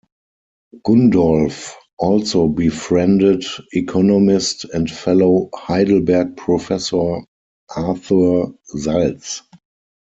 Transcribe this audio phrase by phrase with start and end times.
[0.83, 7.23] Gundolf also befriended economist and fellow Heidelberg professor
[7.69, 9.43] Arthur Salz.